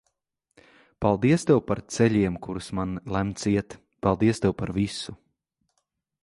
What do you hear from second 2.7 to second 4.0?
man lemts iet.